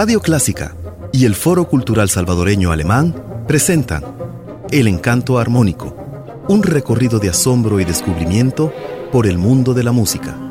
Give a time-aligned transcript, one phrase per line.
[0.00, 0.74] Radio Clásica
[1.12, 3.14] y el Foro Cultural Salvadoreño Alemán
[3.46, 4.02] presentan
[4.70, 5.94] El Encanto Armónico,
[6.48, 8.72] un recorrido de asombro y descubrimiento
[9.12, 10.49] por el mundo de la música.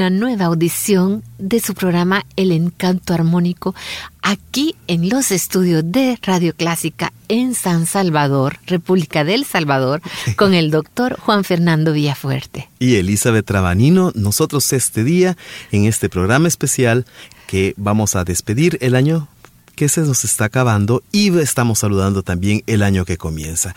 [0.00, 3.74] Una nueva audición de su programa El Encanto Armónico
[4.22, 10.00] aquí en los estudios de Radio Clásica en San Salvador, República del Salvador,
[10.36, 12.70] con el doctor Juan Fernando Villafuerte.
[12.78, 15.36] Y Elizabeth Trabanino, nosotros este día
[15.70, 17.04] en este programa especial
[17.46, 19.28] que vamos a despedir el año
[19.76, 23.74] que se nos está acabando y estamos saludando también el año que comienza.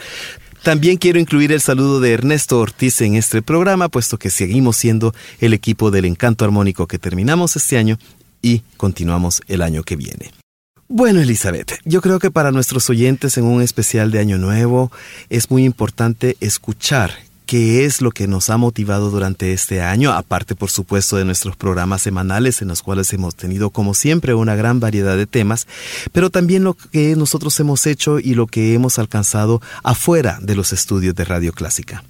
[0.63, 5.13] También quiero incluir el saludo de Ernesto Ortiz en este programa, puesto que seguimos siendo
[5.41, 7.99] el equipo del encanto armónico que terminamos este año
[8.41, 10.31] y continuamos el año que viene.
[10.87, 14.89] Bueno, Elizabeth, yo creo que para nuestros oyentes en un especial de Año Nuevo
[15.29, 17.11] es muy importante escuchar
[17.53, 21.55] qué es lo que nos ha motivado durante este año, aparte por supuesto de nuestros
[21.55, 25.67] programas semanales en los cuales hemos tenido como siempre una gran variedad de temas,
[26.11, 30.73] pero también lo que nosotros hemos hecho y lo que hemos alcanzado afuera de los
[30.73, 32.03] estudios de Radio Clásica.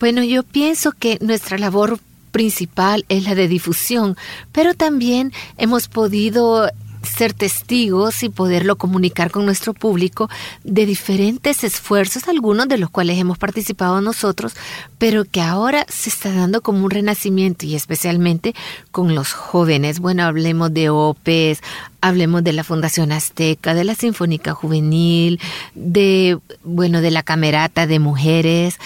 [0.00, 2.00] Bueno, yo pienso que nuestra labor
[2.32, 4.16] principal es la de difusión,
[4.50, 6.68] pero también hemos podido
[7.02, 10.28] ser testigos y poderlo comunicar con nuestro público
[10.64, 14.54] de diferentes esfuerzos, algunos de los cuales hemos participado nosotros,
[14.98, 18.54] pero que ahora se está dando como un renacimiento y especialmente
[18.90, 20.00] con los jóvenes.
[20.00, 21.60] Bueno, hablemos de OPES,
[22.00, 25.40] hablemos de la Fundación Azteca, de la Sinfónica Juvenil,
[25.74, 28.78] de, bueno, de la Camerata de Mujeres,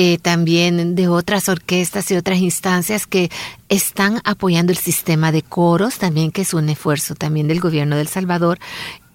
[0.00, 3.32] eh, también de otras orquestas y otras instancias que
[3.68, 8.06] están apoyando el sistema de coros, también que es un esfuerzo también del gobierno del
[8.06, 8.60] Salvador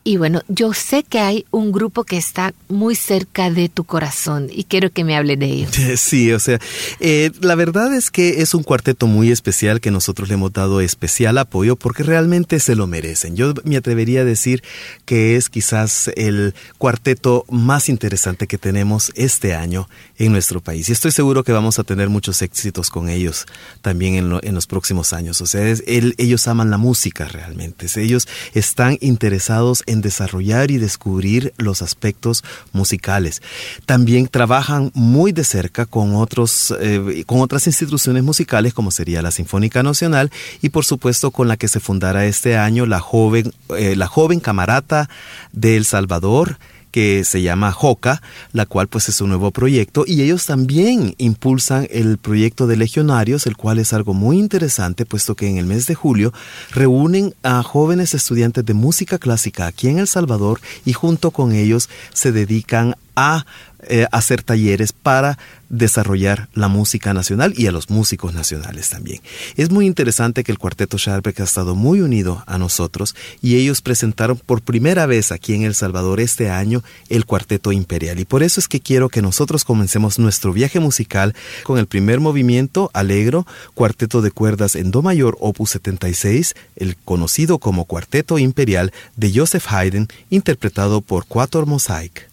[0.05, 4.49] y bueno, yo sé que hay un grupo que está muy cerca de tu corazón
[4.51, 5.71] y quiero que me hable de ellos.
[5.95, 6.59] Sí, o sea,
[6.99, 10.81] eh, la verdad es que es un cuarteto muy especial que nosotros le hemos dado
[10.81, 13.35] especial apoyo porque realmente se lo merecen.
[13.35, 14.63] Yo me atrevería a decir
[15.05, 19.87] que es quizás el cuarteto más interesante que tenemos este año
[20.25, 20.89] en nuestro país.
[20.89, 23.45] Y estoy seguro que vamos a tener muchos éxitos con ellos
[23.81, 25.39] también en, los próximos años.
[25.41, 27.87] O sea, ellos aman la música realmente.
[27.95, 33.41] Ellos están interesados en en desarrollar y descubrir los aspectos musicales.
[33.85, 39.31] También trabajan muy de cerca con, otros, eh, con otras instituciones musicales como sería la
[39.31, 43.95] Sinfónica Nacional y por supuesto con la que se fundara este año la joven, eh,
[43.95, 45.09] la joven camarata
[45.53, 46.57] de El Salvador,
[46.93, 48.21] que se llama JOCA,
[48.51, 53.47] la cual pues es un nuevo proyecto y ellos también impulsan el proyecto de legionarios,
[53.47, 56.33] el cual es algo muy interesante puesto que en el mes de julio
[56.69, 61.89] reúnen a jóvenes estudiantes de música clásica aquí en El Salvador y junto con ellos
[62.13, 63.45] se dedican a
[63.87, 65.37] eh, hacer talleres para
[65.69, 69.21] desarrollar la música nacional y a los músicos nacionales también.
[69.57, 73.81] Es muy interesante que el cuarteto Sharbeck ha estado muy unido a nosotros y ellos
[73.81, 78.43] presentaron por primera vez aquí en El Salvador este año el cuarteto imperial y por
[78.43, 83.45] eso es que quiero que nosotros comencemos nuestro viaje musical con el primer movimiento Alegro,
[83.73, 89.65] cuarteto de cuerdas en do mayor opus 76, el conocido como cuarteto imperial de Joseph
[89.67, 92.32] Haydn interpretado por Quator Mosaic.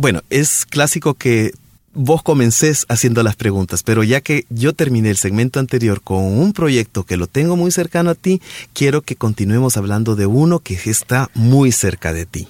[0.00, 1.52] Bueno, es clásico que
[1.92, 6.54] vos comencés haciendo las preguntas, pero ya que yo terminé el segmento anterior con un
[6.54, 8.40] proyecto que lo tengo muy cercano a ti,
[8.72, 12.48] quiero que continuemos hablando de uno que está muy cerca de ti.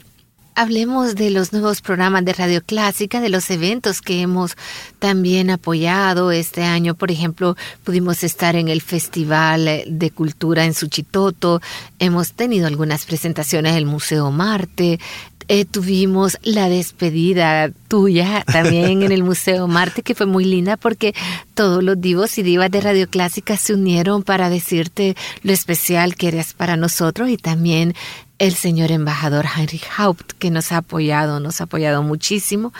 [0.55, 4.57] Hablemos de los nuevos programas de Radio Clásica, de los eventos que hemos
[4.99, 6.95] también apoyado este año.
[6.95, 11.63] Por ejemplo, pudimos estar en el Festival de Cultura en Suchitoto,
[11.99, 15.01] hemos tenido algunas presentaciones en el Museo Marte,
[15.49, 21.15] eh, tuvimos la despedida tuya también en el Museo Marte, que fue muy linda porque
[21.55, 26.29] todos los divos y divas de Radio Clásica se unieron para decirte lo especial que
[26.29, 27.95] eres para nosotros y también
[28.41, 32.73] el señor embajador Heinrich Haupt, que nos ha apoyado, nos ha apoyado muchísimo,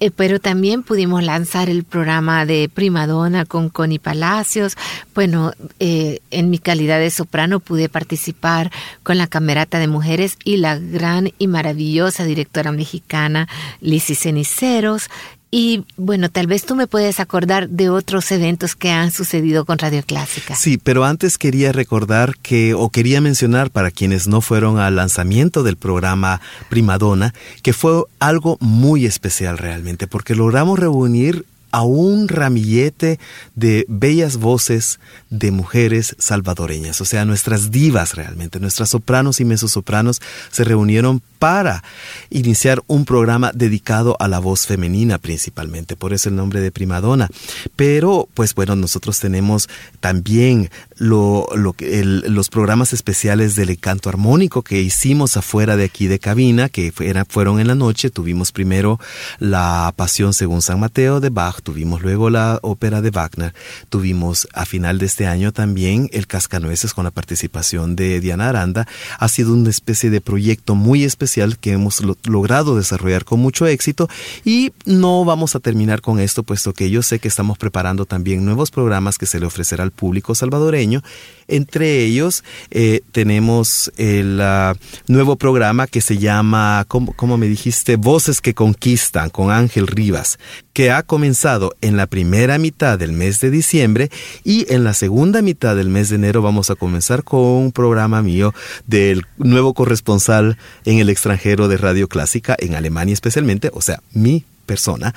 [0.00, 4.76] eh, pero también pudimos lanzar el programa de Primadona con Connie Palacios.
[5.14, 8.72] Bueno, eh, en mi calidad de soprano pude participar
[9.04, 13.48] con la Camerata de Mujeres y la gran y maravillosa directora mexicana
[13.80, 15.08] Lizzie Ceniceros.
[15.56, 19.78] Y bueno, tal vez tú me puedes acordar de otros eventos que han sucedido con
[19.78, 20.56] Radio Clásica.
[20.56, 25.62] Sí, pero antes quería recordar que, o quería mencionar para quienes no fueron al lanzamiento
[25.62, 33.18] del programa Primadona, que fue algo muy especial realmente, porque logramos reunir a un ramillete
[33.56, 40.22] de bellas voces de mujeres salvadoreñas, o sea, nuestras divas realmente, nuestras sopranos y mezzosopranos
[40.52, 41.82] se reunieron para
[42.30, 47.28] iniciar un programa dedicado a la voz femenina principalmente, por eso el nombre de Primadona.
[47.74, 54.80] Pero, pues bueno, nosotros tenemos también lo, lo, los programas especiales del encanto armónico que
[54.80, 56.92] hicimos afuera de aquí de cabina, que
[57.28, 58.10] fueron en la noche.
[58.10, 59.00] Tuvimos primero
[59.40, 63.54] la Pasión según San Mateo de Bach, tuvimos luego la ópera de Wagner,
[63.88, 68.86] tuvimos a final de este año también el Cascanueces con la participación de Diana Aranda.
[69.18, 74.08] Ha sido una especie de proyecto muy especial que hemos logrado desarrollar con mucho éxito
[74.44, 78.44] y no vamos a terminar con esto, puesto que yo sé que estamos preparando también
[78.44, 81.02] nuevos programas que se le ofrecerá al público salvadoreño
[81.48, 84.74] entre ellos eh, tenemos el ah,
[85.06, 87.96] nuevo programa que se llama, como me dijiste?
[87.96, 90.38] Voces que Conquistan con Ángel Rivas,
[90.72, 94.10] que ha comenzado en la primera mitad del mes de diciembre
[94.44, 98.22] y en la segunda mitad del mes de enero vamos a comenzar con un programa
[98.22, 98.54] mío
[98.86, 104.44] del nuevo corresponsal en el extranjero de Radio Clásica, en Alemania especialmente, o sea, mi
[104.64, 105.14] persona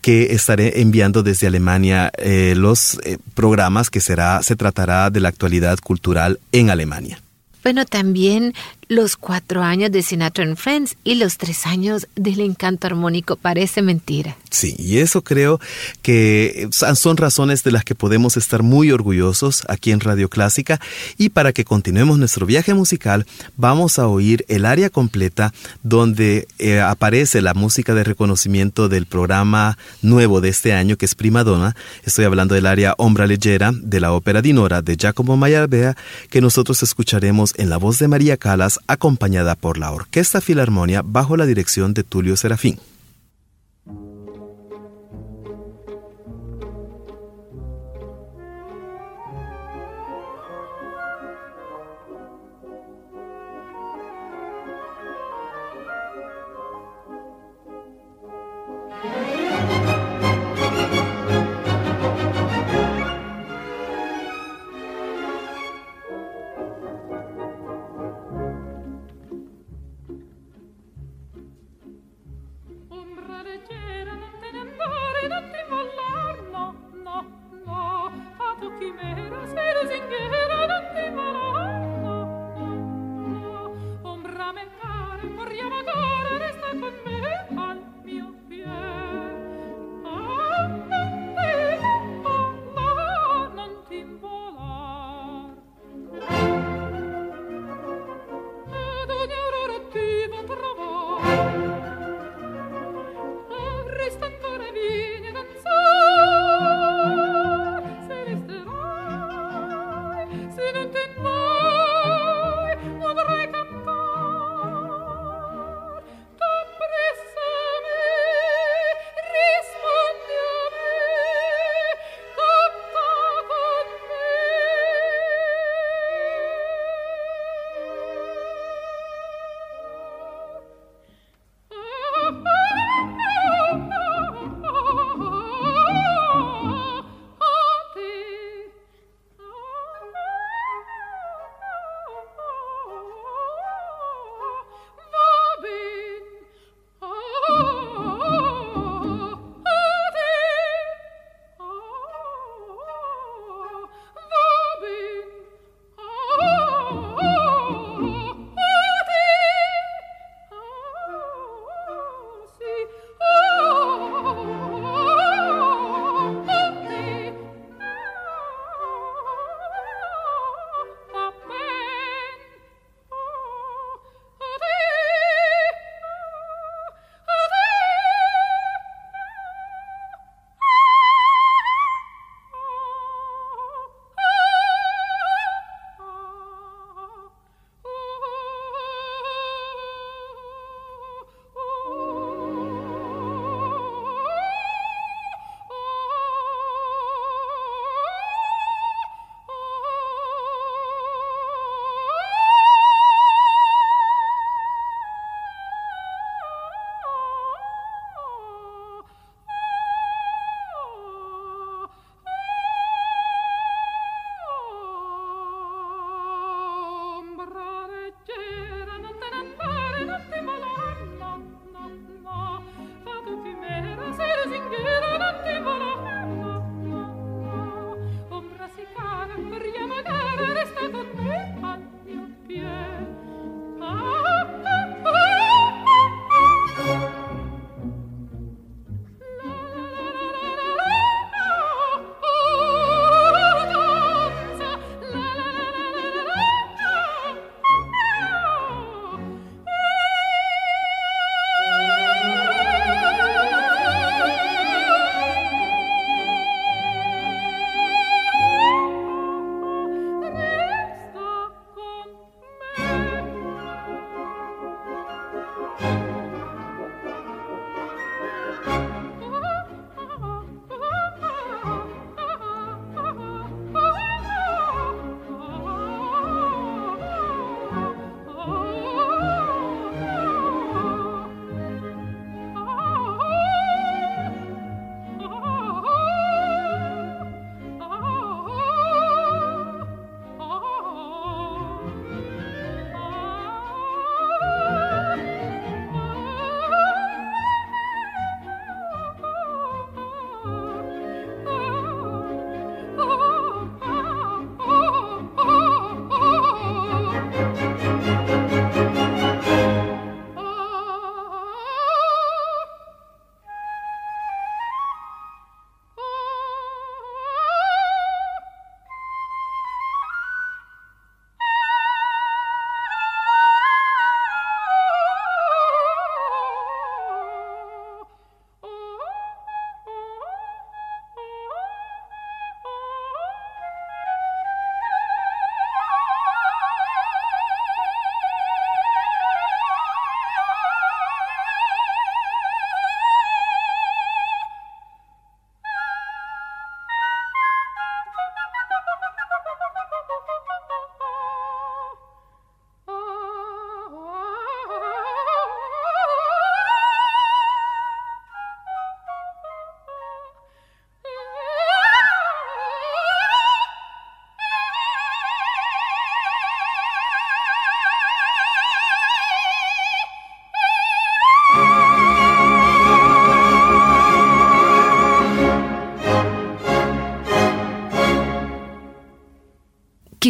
[0.00, 5.28] que estaré enviando desde Alemania eh, los eh, programas que será se tratará de la
[5.28, 7.20] actualidad cultural en Alemania.
[7.62, 8.54] Bueno, también
[8.90, 13.36] los cuatro años de Sinatra and Friends y los tres años del encanto armónico.
[13.36, 14.36] Parece mentira.
[14.50, 15.60] Sí, y eso creo
[16.02, 20.80] que son razones de las que podemos estar muy orgullosos aquí en Radio Clásica.
[21.16, 23.26] Y para que continuemos nuestro viaje musical,
[23.56, 29.78] vamos a oír el área completa donde eh, aparece la música de reconocimiento del programa
[30.02, 31.76] nuevo de este año, que es Primadonna.
[32.02, 35.94] Estoy hablando del área Ombra Leggera de la ópera Dinora de Giacomo Meyerbeer,
[36.28, 41.36] que nosotros escucharemos en la voz de María Calas acompañada por la Orquesta Filarmonia bajo
[41.36, 42.78] la dirección de Tulio Serafín.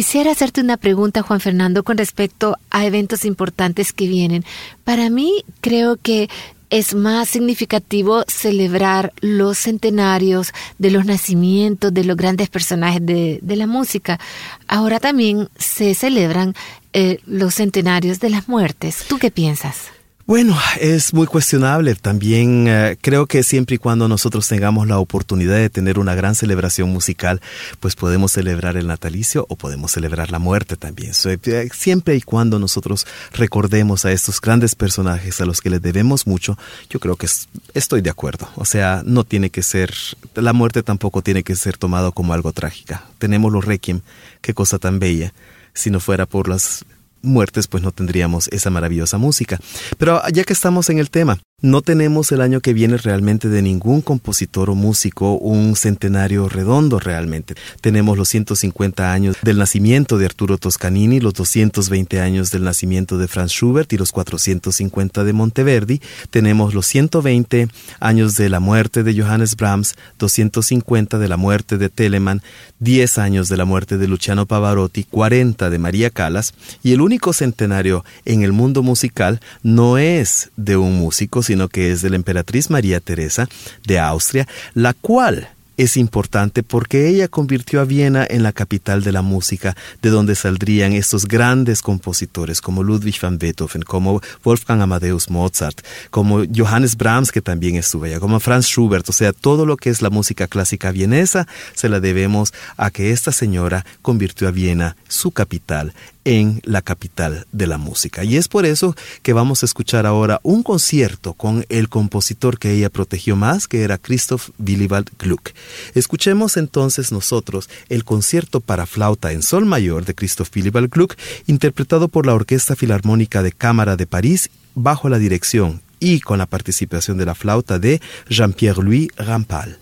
[0.01, 4.43] Quisiera hacerte una pregunta, Juan Fernando, con respecto a eventos importantes que vienen.
[4.83, 6.27] Para mí, creo que
[6.71, 13.67] es más significativo celebrar los centenarios de los nacimientos de los grandes personajes de, la
[13.67, 14.19] música.
[14.67, 16.55] Ahora también se celebran
[16.93, 19.05] eh, los centenarios de las muertes.
[19.07, 19.91] ¿Tú qué piensas?
[20.31, 21.93] Bueno, es muy cuestionable.
[21.93, 26.35] También eh, creo que siempre y cuando nosotros tengamos la oportunidad de tener una gran
[26.35, 27.41] celebración musical,
[27.81, 31.11] pues podemos celebrar el natalicio o podemos celebrar la muerte también.
[31.25, 36.25] Eh, siempre y cuando nosotros recordemos a estos grandes personajes a los que les debemos
[36.25, 36.57] mucho,
[36.89, 37.27] yo creo que
[37.73, 38.47] estoy de acuerdo.
[38.55, 39.93] O sea, no tiene que ser,
[40.35, 43.03] la muerte tampoco tiene que ser tomado como algo trágica.
[43.17, 43.99] Tenemos los requiem,
[44.39, 45.33] qué cosa tan bella
[45.73, 46.85] si no fuera por las
[47.21, 49.59] muertes, pues no tendríamos esa maravillosa música.
[49.97, 53.61] Pero ya que estamos en el tema, no tenemos el año que viene realmente de
[53.61, 57.55] ningún compositor o músico un centenario redondo realmente.
[57.81, 63.27] Tenemos los 150 años del nacimiento de Arturo Toscanini, los 220 años del nacimiento de
[63.27, 66.01] Franz Schubert y los 450 de Monteverdi.
[66.31, 67.67] Tenemos los 120
[67.99, 72.41] años de la muerte de Johannes Brahms, 250 de la muerte de Telemann,
[72.79, 77.33] 10 años de la muerte de Luciano Pavarotti, 40 de María Callas y el único
[77.33, 82.15] centenario en el mundo musical no es de un músico, sino que es de la
[82.15, 83.49] emperatriz María Teresa
[83.83, 89.11] de Austria, la cual es importante porque ella convirtió a Viena en la capital de
[89.11, 95.29] la música, de donde saldrían estos grandes compositores como Ludwig van Beethoven, como Wolfgang Amadeus
[95.29, 99.75] Mozart, como Johannes Brahms, que también estuvo allá, como Franz Schubert, o sea, todo lo
[99.75, 104.51] que es la música clásica vienesa se la debemos a que esta señora convirtió a
[104.51, 105.93] Viena su capital
[106.25, 108.23] en la capital de la música.
[108.23, 112.71] Y es por eso que vamos a escuchar ahora un concierto con el compositor que
[112.71, 115.51] ella protegió más, que era Christoph Willibald Gluck.
[115.95, 121.15] Escuchemos entonces nosotros el concierto para flauta en sol mayor de Christoph Willibald Gluck,
[121.47, 126.45] interpretado por la Orquesta Filarmónica de Cámara de París bajo la dirección y con la
[126.45, 129.80] participación de la flauta de Jean-Pierre Louis Rampal.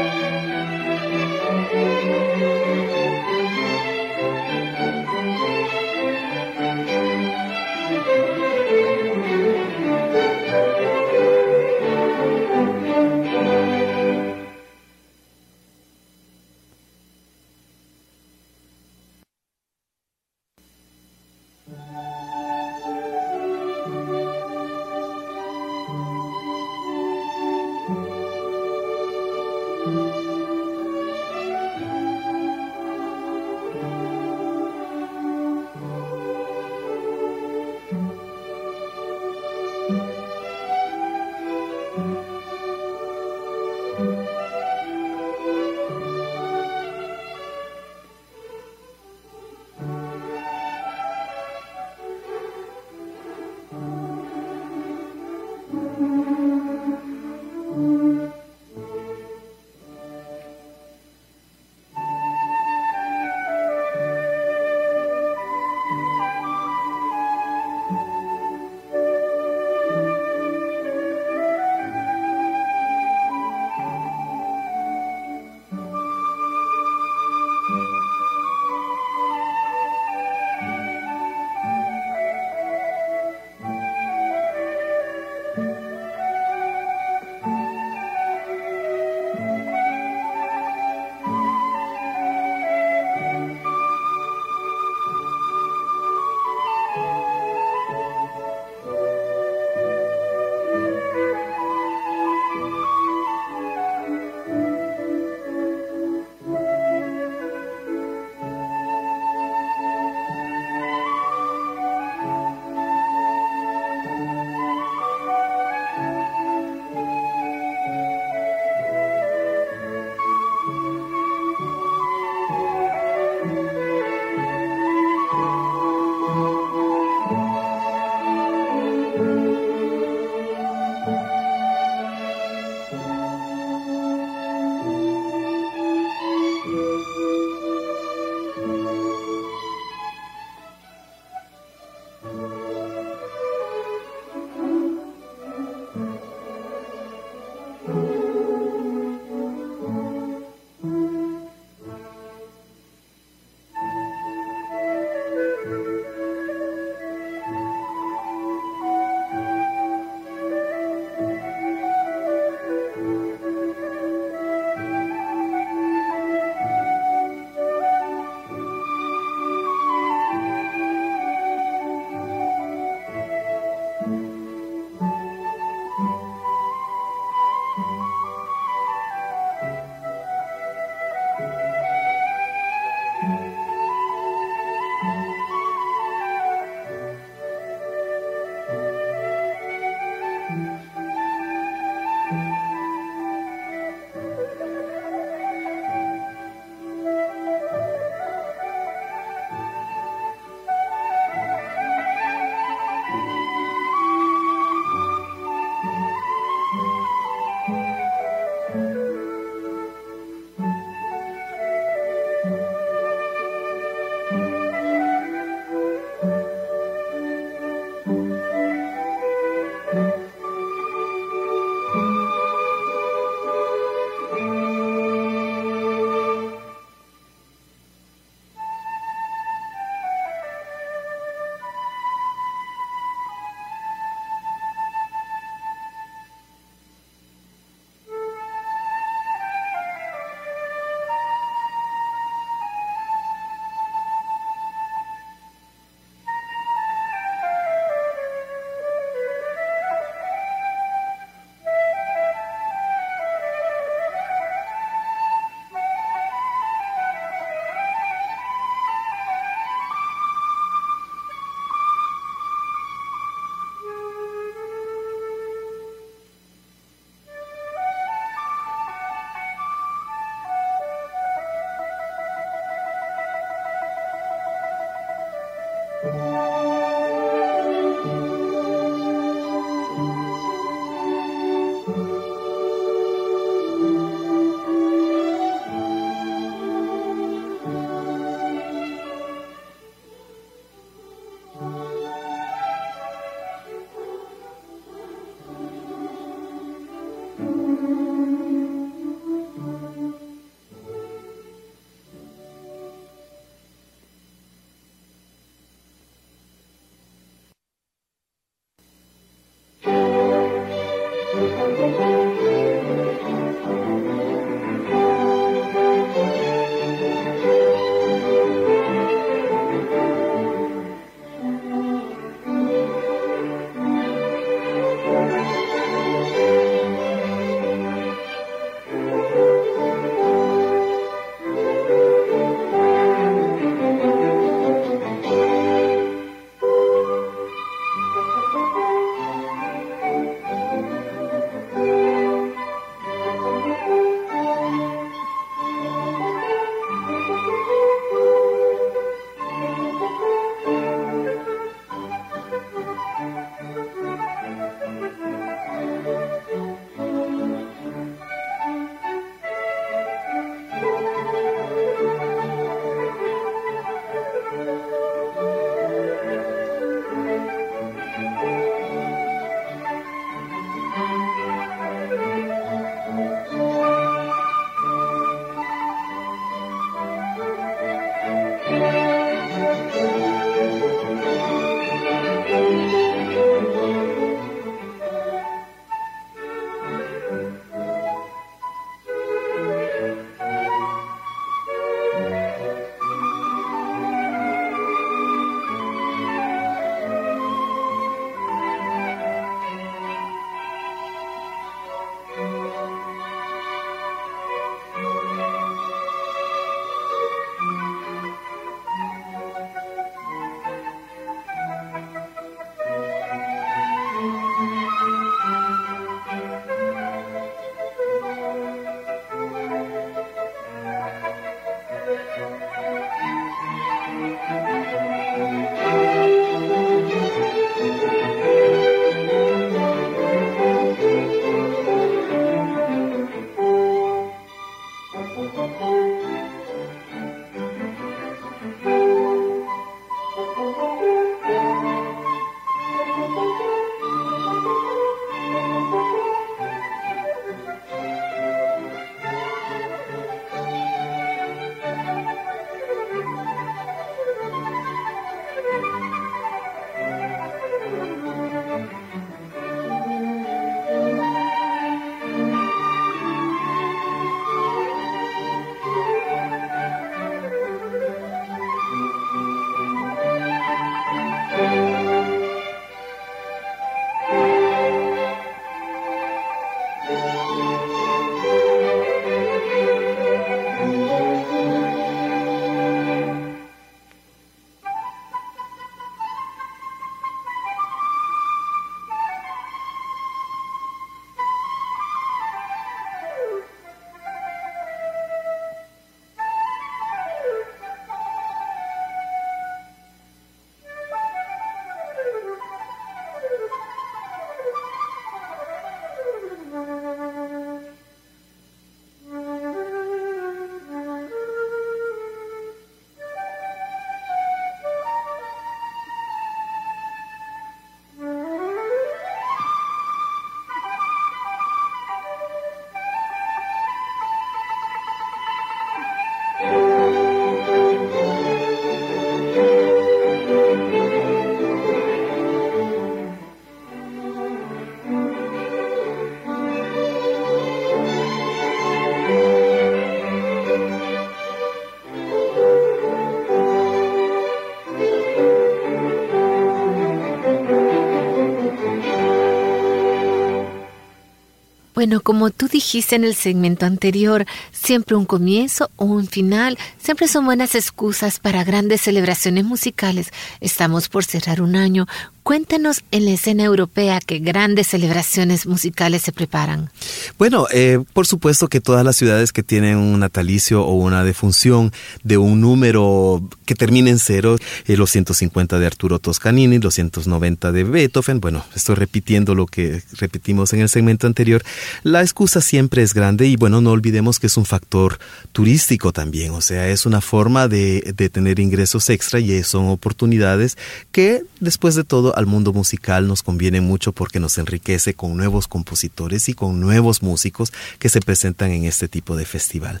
[552.02, 557.28] Bueno, como tú dijiste en el segmento anterior, siempre un comienzo o un final, siempre
[557.28, 560.32] son buenas excusas para grandes celebraciones musicales.
[560.60, 562.08] Estamos por cerrar un año
[562.42, 566.90] Cuéntanos en la escena europea qué grandes celebraciones musicales se preparan.
[567.38, 571.92] Bueno, eh, por supuesto que todas las ciudades que tienen un natalicio o una defunción
[572.22, 574.56] de un número que termine en cero,
[574.86, 580.02] eh, los 150 de Arturo Toscanini, los 190 de Beethoven, bueno, estoy repitiendo lo que
[580.18, 581.62] repetimos en el segmento anterior,
[582.02, 585.18] la excusa siempre es grande y bueno, no olvidemos que es un factor
[585.52, 590.76] turístico también, o sea, es una forma de, de tener ingresos extra y son oportunidades
[591.10, 595.66] que después de todo al mundo musical nos conviene mucho porque nos enriquece con nuevos
[595.66, 600.00] compositores y con nuevos músicos que se presentan en este tipo de festival.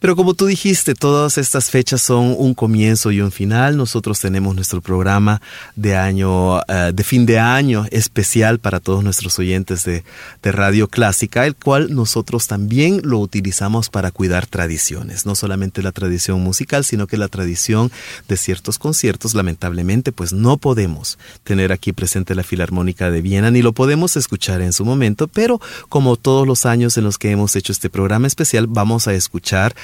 [0.00, 3.76] Pero como tú dijiste, todas estas fechas son un comienzo y un final.
[3.76, 5.42] Nosotros tenemos nuestro programa
[5.76, 10.02] de año, eh, de fin de año especial para todos nuestros oyentes de,
[10.42, 15.26] de, Radio Clásica, el cual nosotros también lo utilizamos para cuidar tradiciones.
[15.26, 17.92] No solamente la tradición musical, sino que la tradición
[18.26, 19.34] de ciertos conciertos.
[19.34, 24.62] Lamentablemente, pues no podemos tener aquí presente la Filarmónica de Viena, ni lo podemos escuchar
[24.62, 28.26] en su momento, pero como todos los años en los que hemos hecho este programa
[28.26, 29.74] especial, vamos a escuchar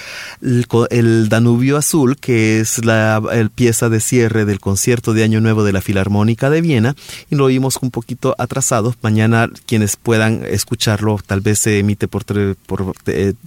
[0.91, 3.23] el, Danubio Azul, que es la
[3.55, 6.95] pieza de cierre del concierto de Año Nuevo de la Filarmónica de Viena,
[7.31, 8.95] y lo oímos un poquito atrasado.
[9.03, 12.25] Mañana quienes puedan escucharlo, tal vez se emite por,
[12.67, 12.95] por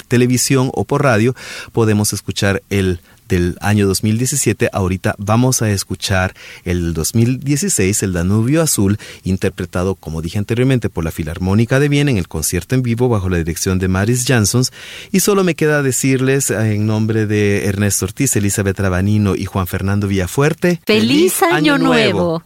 [0.07, 1.35] televisión o por radio,
[1.71, 2.99] podemos escuchar el
[3.29, 4.69] del año 2017.
[4.73, 6.33] Ahorita vamos a escuchar
[6.65, 12.17] el 2016, el Danubio Azul, interpretado, como dije anteriormente, por la Filarmónica de Viena en
[12.17, 14.73] el concierto en vivo bajo la dirección de Maris Jansons.
[15.11, 19.67] Y solo me queda decirles eh, en nombre de Ernesto Ortiz, Elizabeth Rabanino y Juan
[19.67, 20.81] Fernando Villafuerte.
[20.85, 22.43] ¡Feliz, Año, Nuevo!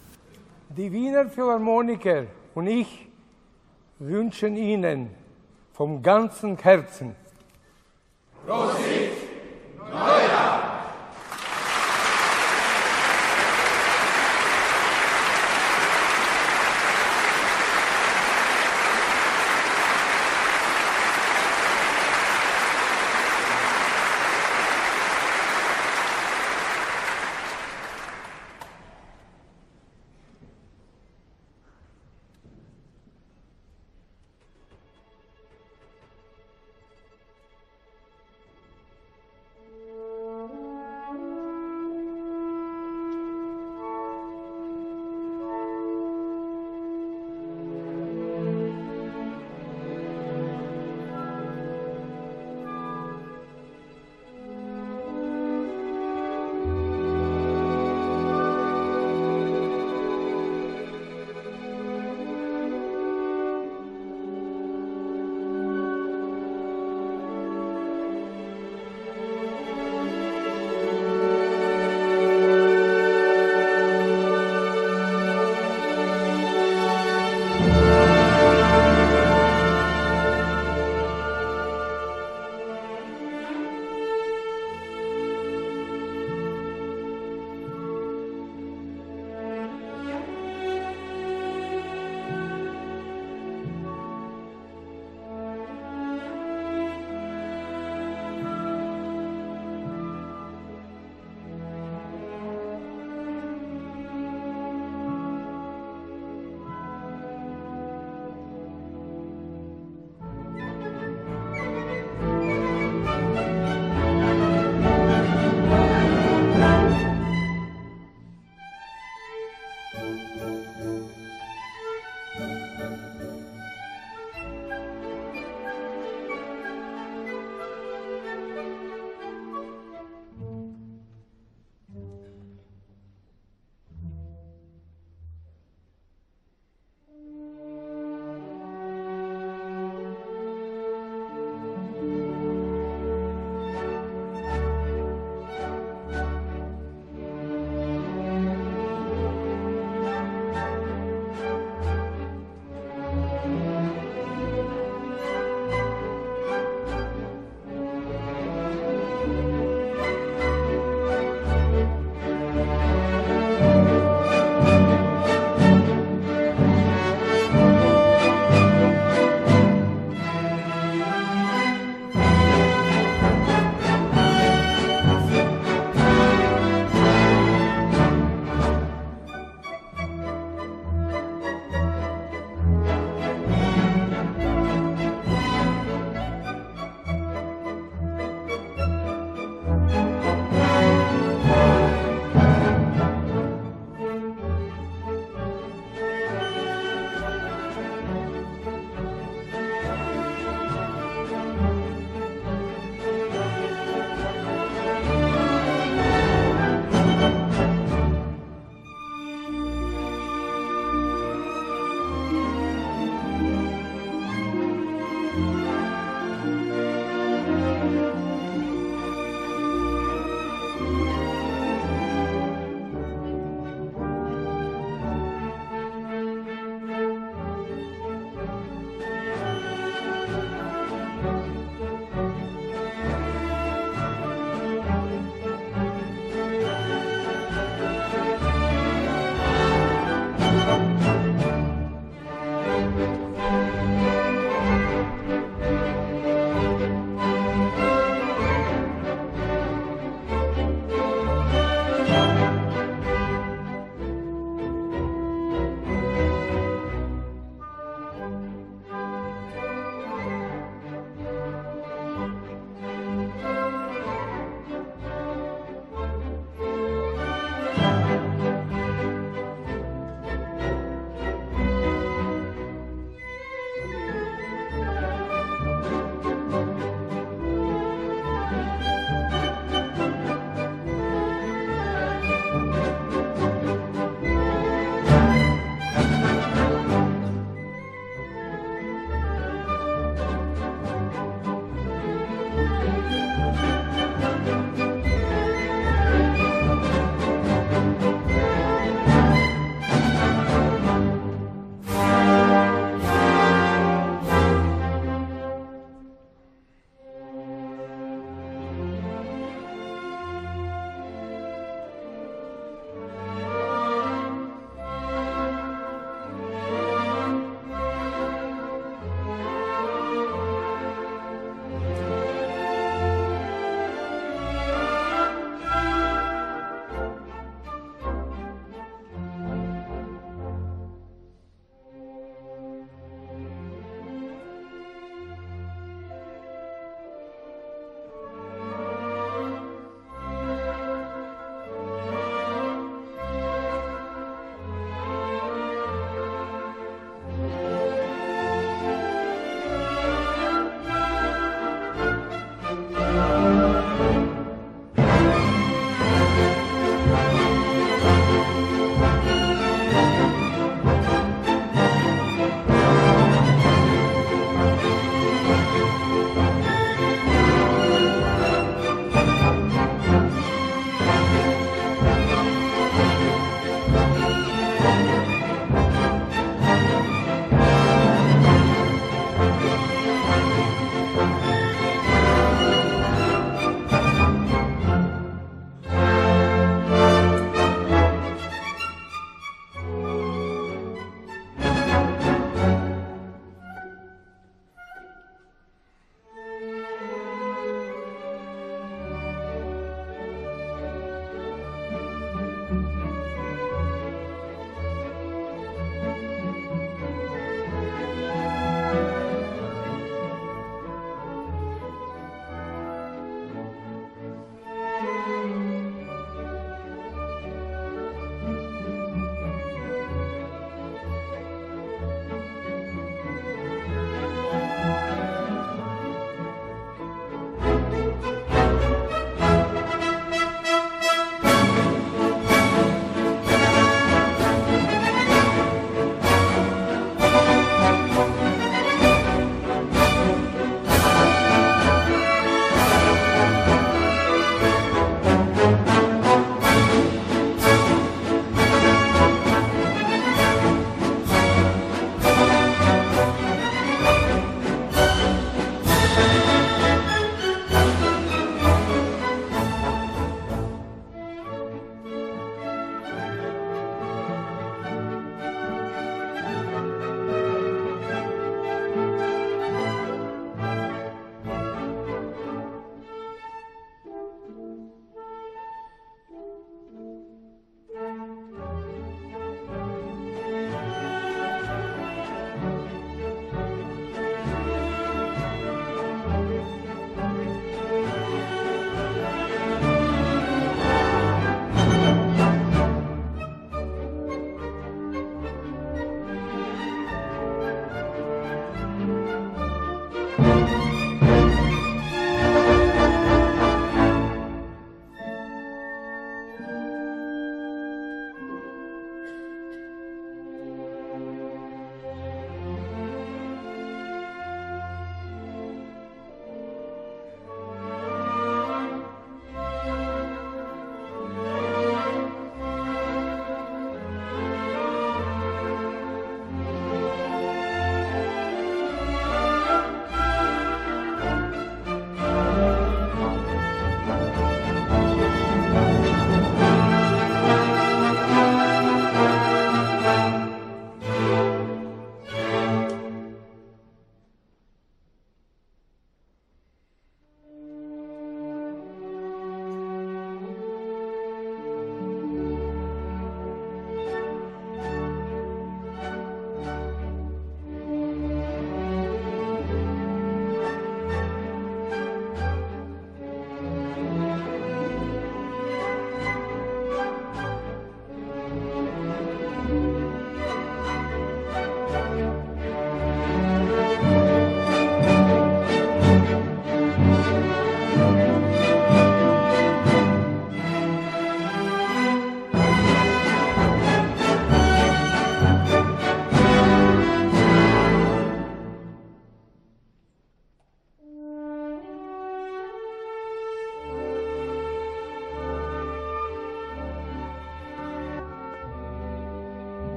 [0.76, 2.88] Die Wiener Philharmoniker und ich
[4.00, 5.10] wünschen Ihnen
[5.74, 7.16] vom ganzen Herzen.
[8.46, 9.23] Prosit!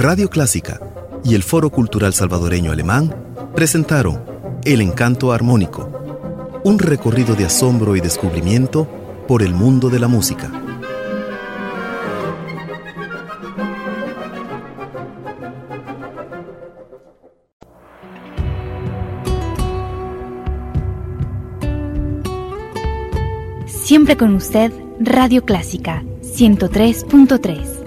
[0.00, 0.80] Radio Clásica
[1.22, 3.14] y el Foro Cultural Salvadoreño Alemán
[3.54, 4.24] presentaron
[4.64, 5.90] El Encanto Armónico,
[6.64, 8.88] un recorrido de asombro y descubrimiento
[9.28, 10.50] por el mundo de la música.
[23.66, 27.79] Siempre con usted, Radio Clásica 103.3.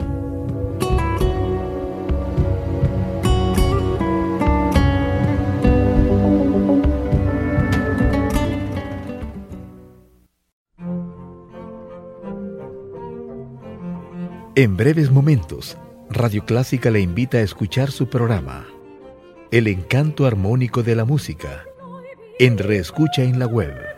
[14.55, 15.79] En breves momentos,
[16.11, 18.67] Radio Clásica le invita a escuchar su programa,
[19.49, 21.65] El encanto armónico de la música,
[22.37, 23.92] en Reescucha en la web